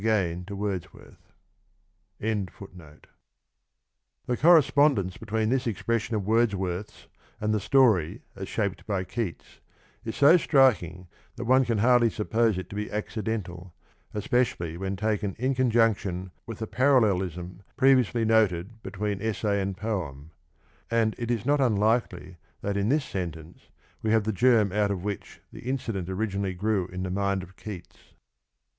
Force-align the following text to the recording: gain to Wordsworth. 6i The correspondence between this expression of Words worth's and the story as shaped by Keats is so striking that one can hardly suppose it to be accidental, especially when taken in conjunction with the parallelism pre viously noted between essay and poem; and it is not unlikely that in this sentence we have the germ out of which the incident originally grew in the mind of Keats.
gain 0.03 0.43
to 0.45 0.55
Wordsworth. 0.55 1.31
6i 2.19 3.03
The 4.25 4.35
correspondence 4.35 5.17
between 5.17 5.49
this 5.49 5.67
expression 5.67 6.15
of 6.15 6.25
Words 6.25 6.55
worth's 6.55 7.05
and 7.39 7.53
the 7.53 7.59
story 7.59 8.23
as 8.35 8.49
shaped 8.49 8.87
by 8.87 9.03
Keats 9.03 9.59
is 10.03 10.15
so 10.15 10.37
striking 10.37 11.07
that 11.35 11.45
one 11.45 11.65
can 11.65 11.77
hardly 11.77 12.09
suppose 12.09 12.57
it 12.57 12.67
to 12.71 12.75
be 12.75 12.89
accidental, 12.91 13.75
especially 14.11 14.75
when 14.75 14.95
taken 14.95 15.35
in 15.37 15.53
conjunction 15.53 16.31
with 16.47 16.57
the 16.57 16.65
parallelism 16.65 17.61
pre 17.77 17.93
viously 17.93 18.25
noted 18.25 18.81
between 18.81 19.21
essay 19.21 19.61
and 19.61 19.77
poem; 19.77 20.31
and 20.89 21.13
it 21.19 21.29
is 21.29 21.45
not 21.45 21.61
unlikely 21.61 22.37
that 22.61 22.75
in 22.75 22.89
this 22.89 23.05
sentence 23.05 23.69
we 24.01 24.09
have 24.09 24.23
the 24.23 24.33
germ 24.33 24.71
out 24.71 24.89
of 24.89 25.03
which 25.03 25.41
the 25.53 25.59
incident 25.61 26.09
originally 26.09 26.55
grew 26.55 26.87
in 26.87 27.03
the 27.03 27.11
mind 27.11 27.43
of 27.43 27.55
Keats. 27.55 28.15